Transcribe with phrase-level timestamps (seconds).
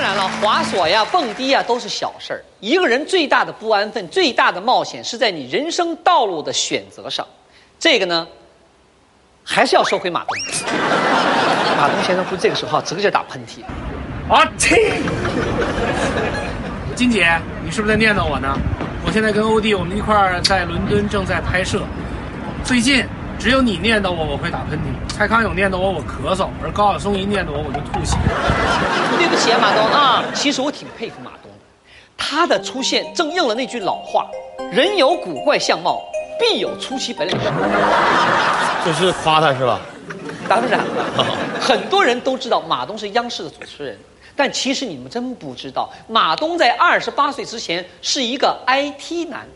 [0.00, 2.40] 当然了，滑索呀、蹦迪呀都是小事儿。
[2.60, 7.26] 一个人最大的不安分、最大的冒险是在你人生道路的选择上。
[7.80, 8.24] 这个呢，
[9.42, 10.28] 还是要说回马东。
[11.76, 13.64] 马东先生不这个时候啊，这个劲打喷嚏。
[14.32, 15.00] 啊切！
[16.94, 18.56] 金姐，你是不是在念叨我呢？
[19.04, 21.82] 我现在跟欧弟我们一块儿在伦敦正在拍摄，
[22.62, 23.04] 最近
[23.38, 28.16] 只有你念叨我，我会打喷嚏；蔡康永念叨我，我咳嗽；而高晓松一念叨我，我就吐血。
[29.16, 31.58] 对不起啊，马东啊，其实我挺佩服马东的，
[32.16, 34.26] 他的出现正应了那句老话：
[34.72, 36.02] 人有古怪相貌，
[36.40, 37.36] 必有出奇本领。
[38.84, 39.80] 这是夸他是吧？
[40.48, 41.24] 当然了，
[41.60, 43.98] 很多人都知道马东是央视的主持人，
[44.34, 49.46] 但其实你们真不知道，马东在二十八岁之前是一个 IT 男。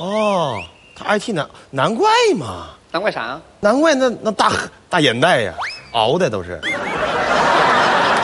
[0.00, 0.60] 哦，
[0.96, 3.42] 他 IT 难难怪嘛，难怪啥啊？
[3.60, 4.50] 难怪那那大
[4.88, 5.54] 大眼袋呀，
[5.92, 6.58] 熬的都是。
[6.62, 6.70] 这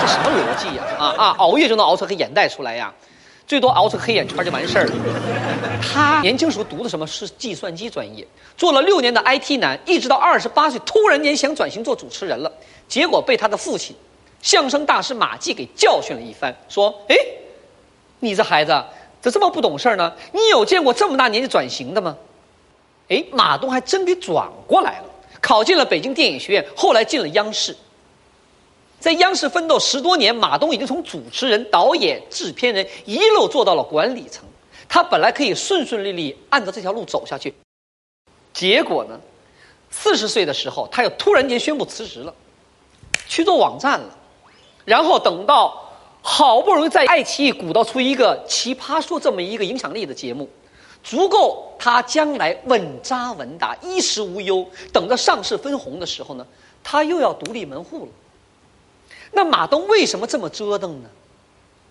[0.07, 0.83] 什么逻辑呀？
[0.99, 1.35] 啊啊！
[1.39, 2.93] 熬夜就能熬出黑眼袋出来呀？
[3.47, 4.93] 最多熬出黑眼圈就完事儿了。
[5.93, 12.51] 他 年轻时候读的什么是计算机专业，做了六年的 IT 男，一直到二十八岁，突然间想转型做主持人了，
[12.89, 13.95] 结果被他的父亲，
[14.41, 17.17] 相声大师马季给教训了一番，说：“哎，
[18.21, 18.71] 你这孩子
[19.21, 20.11] 咋这么不懂事儿呢？
[20.33, 22.17] 你有见过这么大年纪转型的吗？”
[23.13, 25.05] 哎，马东还真给转过来了，
[25.41, 27.77] 考进了北京电影学院，后来进了央视。
[28.99, 34.45] 在央视奋斗十多年，马东已经从主持人、导演、制片人一路做到了管理层。
[34.89, 37.55] 他本来可以顺顺利利按照这条路走下去，
[38.53, 39.21] 结果呢，
[39.91, 42.33] 四十岁的时候，他又突然间宣布辞职了，
[43.27, 44.19] 去做网站了。
[44.85, 50.49] 然后等到好不容易在爱奇艺鼓捣出一个《奇葩说》这么一个影响力的节目，
[51.03, 56.47] 足够他将来稳扎稳打、衣食无忧，等着上市分红的时候呢，
[56.85, 58.11] 他又要独立门户了。
[59.33, 61.09] 那马东为什么这么折腾呢？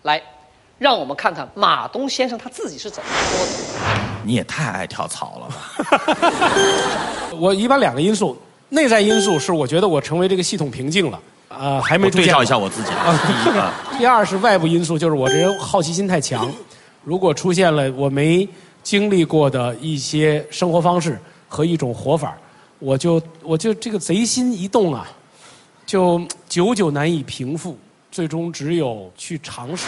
[0.04, 0.22] 来，
[0.78, 3.52] 让我们看看马东先生他自己是怎么说的。
[4.24, 6.52] 你也太爱跳槽了吧？
[7.38, 8.38] 我一般两个因素，
[8.70, 11.20] 内在因素是我觉得我成为这个系统瓶颈了，
[11.50, 12.92] 啊、还没对照一下我自己。
[12.92, 16.50] 啊，第一个，第二是外部因素，就是我这人好奇心太强，
[17.04, 18.48] 如果出现了我没
[18.84, 22.38] 经历过的一些生活方式和一种活法，
[22.80, 25.08] 我就我就这个贼心一动啊，
[25.86, 27.78] 就久久难以平复，
[28.12, 29.88] 最终只有去尝试。